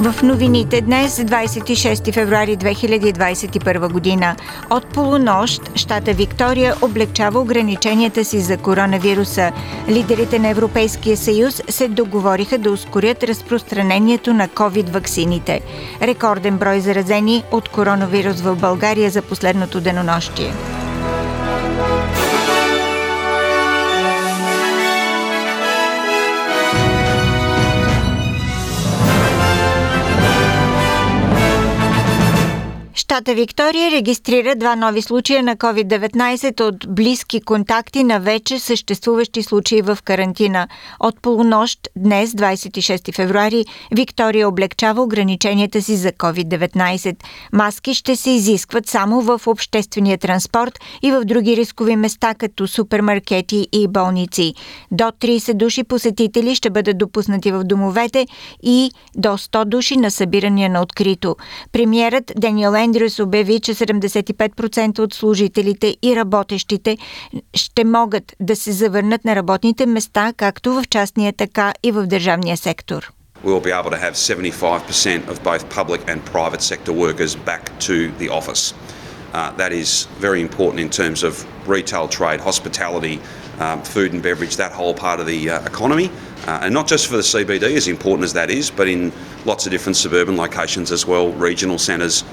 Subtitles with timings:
[0.00, 4.36] В новините днес, 26 февруари 2021 година,
[4.70, 9.52] от полунощ, щата Виктория облегчава ограниченията си за коронавируса.
[9.88, 15.60] Лидерите на Европейския съюз се договориха да ускорят разпространението на COVID-ваксините.
[16.02, 20.52] Рекорден брой заразени от коронавирус в България за последното денонощие.
[33.14, 39.82] Щата Виктория регистрира два нови случая на COVID-19 от близки контакти на вече съществуващи случаи
[39.82, 40.68] в карантина.
[41.00, 43.64] От полунощ днес, 26 февруари,
[43.96, 47.16] Виктория облегчава ограниченията си за COVID-19.
[47.52, 53.68] Маски ще се изискват само в обществения транспорт и в други рискови места, като супермаркети
[53.72, 54.54] и болници.
[54.90, 58.26] До 30 души посетители ще бъдат допуснати в домовете
[58.62, 61.36] и до 100 души на събирания на открито.
[61.72, 62.74] Премьерът Даниел
[63.04, 66.98] Ендрюс обяви, че 75% от служителите и работещите
[67.54, 72.56] ще могат да се завърнат на работните места, както в частния, така и в държавния
[72.56, 73.12] сектор.
[73.44, 77.62] we will be able to have 75% of both public and private sector workers back
[77.88, 78.72] to the office.
[79.34, 79.90] Uh, that is
[80.26, 81.32] very important in terms of
[81.68, 83.16] retail trade, hospitality,
[83.64, 86.08] um, food and beverage, that whole part of the uh, economy.
[86.46, 89.12] Uh, and not just for the CBD, as important as that is, but in
[89.44, 92.24] lots of different suburban locations as well, regional centres,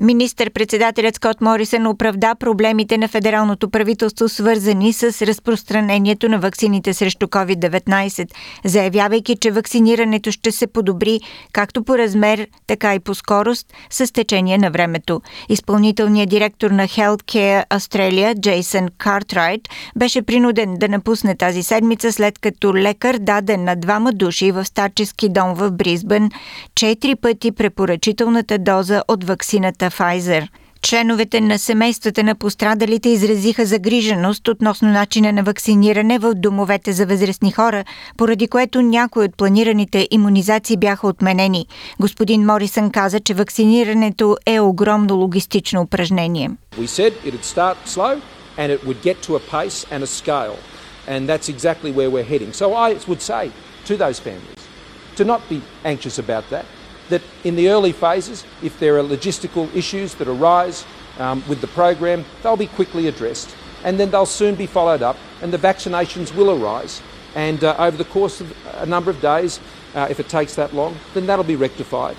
[0.00, 8.30] Министър-председателят Скот Морисън оправда проблемите на федералното правителство, свързани с разпространението на ваксините срещу COVID-19,
[8.64, 11.20] заявявайки, че вакцинирането ще се подобри
[11.52, 15.20] както по размер, така и по скорост с течение на времето.
[15.48, 19.60] Изпълнителният директор на Healthcare Australia, Джейсън Картрайт,
[19.98, 25.28] беше принуден да напусне тази седмица, след като лекар даде на двама души в старчески
[25.28, 26.30] дом в Бризбън
[26.74, 29.24] четири пъти препоръчителната доза от
[29.86, 30.48] ваксината Pfizer.
[30.82, 37.52] Членовете на семействата на пострадалите изразиха загриженост относно начина на вакциниране в домовете за възрастни
[37.52, 37.84] хора,
[38.16, 41.66] поради което някои от планираните иммунизации бяха отменени.
[42.00, 46.50] Господин Морисън каза, че вакцинирането е огромно логистично упражнение.
[51.16, 52.52] And that's exactly where we're heading.
[52.62, 53.44] So I would say
[53.88, 54.62] to those families
[55.18, 56.64] to not be anxious about that.
[57.08, 60.84] That in the early phases, if there are logistical issues that arise
[61.18, 65.16] um, with the program, they'll be quickly addressed and then they'll soon be followed up
[65.42, 67.00] and the vaccinations will arise.
[67.34, 69.60] And uh, over the course of a number of days,
[69.94, 72.16] uh, if it takes that long, then that'll be rectified.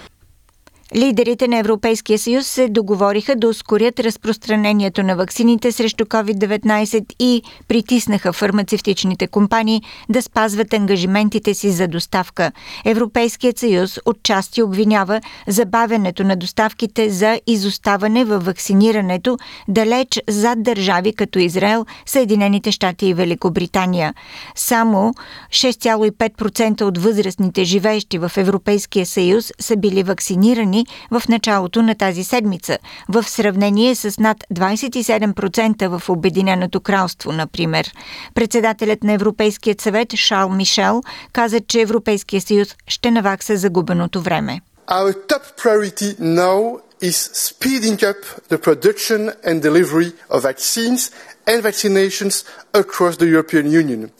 [0.95, 8.33] Лидерите на Европейския съюз се договориха да ускорят разпространението на ваксините срещу COVID-19 и притиснаха
[8.33, 12.51] фармацевтичните компании да спазват ангажиментите си за доставка.
[12.85, 19.37] Европейският съюз отчасти обвинява забавянето на доставките за изоставане във вакцинирането
[19.67, 24.13] далеч зад държави като Израел, Съединените щати и Великобритания.
[24.55, 25.13] Само
[25.49, 30.76] 6,5% от възрастните живеещи в Европейския съюз са били вакцинирани
[31.11, 32.77] в началото на тази седмица,
[33.09, 37.91] в сравнение с над 27% в Обединеното кралство, например.
[38.35, 41.01] Председателят на Европейският съвет Шарл Мишел
[41.33, 44.61] каза, че Европейския съюз ще навакса загубеното време.
[44.87, 51.11] Our top priority now is speeding up the production and delivery of vaccines
[51.45, 52.43] and vaccinations
[52.73, 54.11] across the European Union.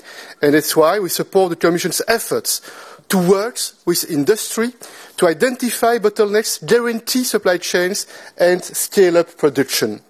[0.41, 2.61] And that's why we support the Commission's efforts
[3.09, 4.73] to work with industry
[5.17, 8.07] to identify bottlenecks, guarantee supply chains,
[8.37, 10.01] and scale up production.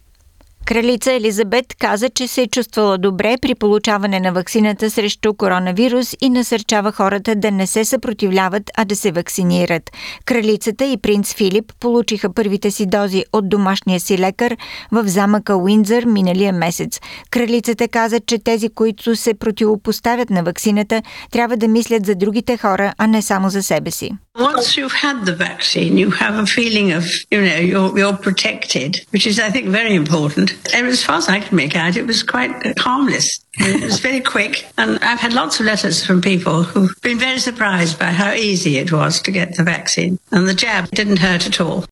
[0.68, 6.30] Кралица Елизабет каза, че се е чувствала добре при получаване на вакцината срещу коронавирус и
[6.30, 9.92] насърчава хората да не се съпротивляват, а да се вакцинират.
[10.26, 14.58] Кралицата и принц Филип получиха първите си дози от домашния си лекар
[14.92, 17.00] в замъка Уиндзър миналия месец.
[17.32, 21.02] Кралицата каза, че тези, които се противопоставят на вакцината,
[21.32, 24.12] трябва да мислят за другите хора, а не само за себе си.
[24.38, 28.92] Once you've had the vaccine, you have a feeling of, you know, you're, you're protected,
[29.14, 30.57] which is, I think, very important.
[30.74, 33.40] As far as I can make out, it was quite harmless.
[33.60, 34.68] It was very quick.
[34.78, 38.78] And I've had lots of letters from people who've been very surprised by how easy
[38.78, 40.20] it was to get the vaccine.
[40.32, 41.86] And the jab didn't hurt at all.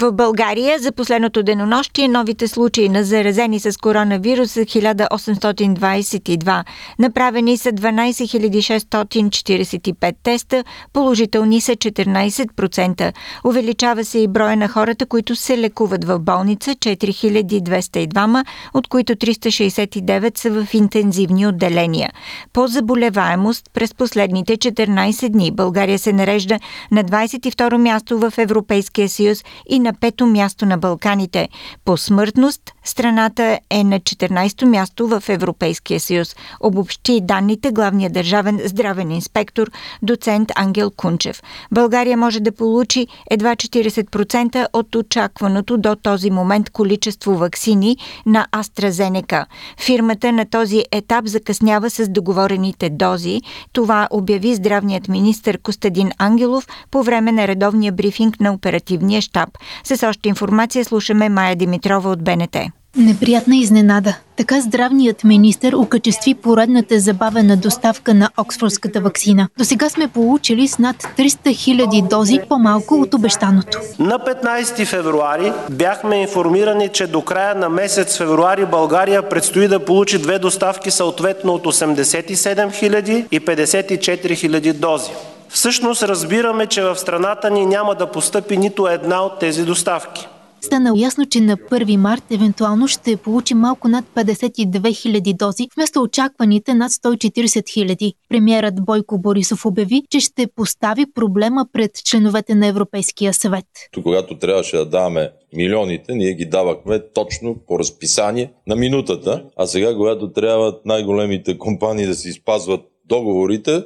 [0.00, 6.64] В България за последното денонощие новите случаи на заразени с коронавирус са 1822.
[6.98, 13.12] Направени са 12 645 теста, положителни са 14%.
[13.44, 18.44] Увеличава се и броя на хората, които се лекуват в болница 4202,
[18.74, 22.10] от които 369 са в интензивни отделения.
[22.52, 26.58] По заболеваемост през последните 14 дни България се нарежда
[26.90, 31.48] на 22 място в Европейския съюз и на пето място на Балканите.
[31.84, 36.36] По смъртност страната е на 14-то място в Европейския съюз.
[36.60, 39.70] Обобщи данните главният държавен здравен инспектор,
[40.02, 41.42] доцент Ангел Кунчев.
[41.72, 47.96] България може да получи едва 40% от очакваното до този момент количество вакцини
[48.26, 49.46] на AstraZeneca.
[49.80, 53.40] Фирмата на този етап закъснява с договорените дози.
[53.72, 59.48] Това обяви здравният министр Костадин Ангелов по време на редовния брифинг на оперативния щаб.
[59.84, 62.56] С още информация слушаме Майя Димитрова от БНТ.
[62.96, 64.16] Неприятна изненада.
[64.36, 69.48] Така здравният министр окачестви поредната забавена доставка на Оксфордската вакцина.
[69.58, 73.78] До сега сме получили с над 300 хиляди дози по-малко от обещаното.
[73.98, 80.18] На 15 февруари бяхме информирани, че до края на месец февруари България предстои да получи
[80.18, 85.10] две доставки съответно от 87 хиляди и 54 хиляди дози.
[85.48, 90.28] Всъщност разбираме, че в страната ни няма да постъпи нито една от тези доставки.
[90.62, 96.02] Стана ясно, че на 1 март евентуално ще получи малко над 52 000 дози, вместо
[96.02, 98.14] очакваните над 140 000.
[98.28, 103.66] Премьерът Бойко Борисов обяви, че ще постави проблема пред членовете на Европейския съвет.
[104.02, 109.94] Когато трябваше да даваме милионите, ние ги давахме точно по разписание на минутата, а сега,
[109.94, 113.82] когато трябва най-големите компании да си спазват договорите,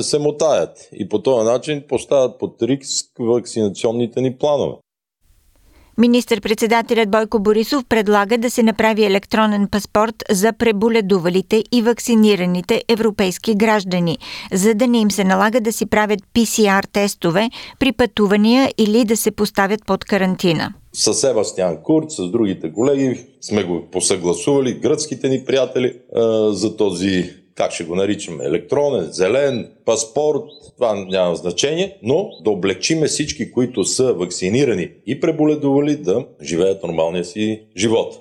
[0.00, 4.76] се мотаят и по този начин поставят под риск вакцинационните ни планове.
[5.98, 14.18] Министър-председателят Бойко Борисов предлага да се направи електронен паспорт за преболедувалите и вакцинираните европейски граждани,
[14.52, 19.16] за да не им се налага да си правят ПСР тестове при пътувания или да
[19.16, 20.72] се поставят под карантина.
[20.92, 25.94] С Себастиан Курт, с другите колеги сме го посъгласували, гръцките ни приятели,
[26.50, 30.42] за този как ще го наричаме, електронен, зелен, паспорт,
[30.74, 37.24] това няма значение, но да облегчиме всички, които са вакцинирани и преболедували да живеят нормалния
[37.24, 38.20] си живот.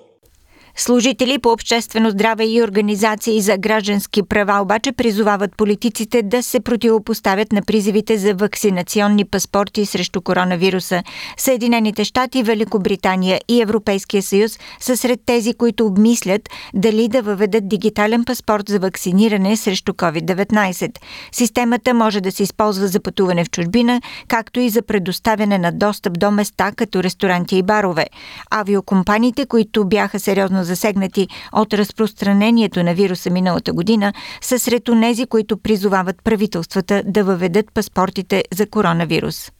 [0.75, 7.51] Служители по обществено здраве и организации за граждански права обаче призовават политиците да се противопоставят
[7.51, 11.03] на призивите за вакцинационни паспорти срещу коронавируса.
[11.37, 18.25] Съединените щати, Великобритания и Европейския съюз са сред тези, които обмислят дали да въведат дигитален
[18.25, 20.97] паспорт за вакциниране срещу COVID-19.
[21.31, 26.19] Системата може да се използва за пътуване в чужбина, както и за предоставяне на достъп
[26.19, 28.05] до места като ресторанти и барове.
[28.51, 35.57] Авиокомпаниите, които бяха сериозно засегнати от разпространението на вируса миналата година, са сред онези, които
[35.57, 39.51] призовават правителствата да въведат паспортите за коронавирус.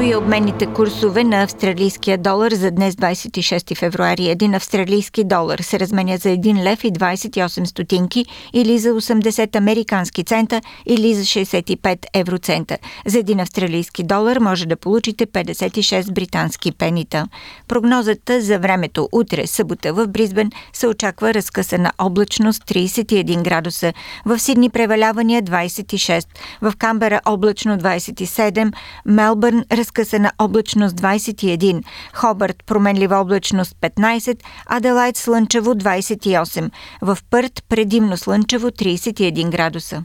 [0.00, 4.28] Ето и обменните курсове на австралийския долар за днес 26 февруари.
[4.28, 10.24] Един австралийски долар се разменя за 1 лев и 28 стотинки или за 80 американски
[10.24, 12.78] цента или за 65 евроцента.
[13.06, 17.26] За един австралийски долар може да получите 56 британски пенита.
[17.68, 23.92] Прогнозата за времето утре, събота в Бризбен, се очаква разкъсана облачност 31 градуса,
[24.26, 26.26] в Сидни превалявания 26,
[26.62, 28.72] в Камбера облачно 27,
[29.06, 31.82] Мелбърн разкъсана облачност 21,
[32.14, 36.70] Хобърт променлива облачност 15, Аделайт слънчево 28,
[37.02, 40.04] в Пърт предимно слънчево 31 градуса.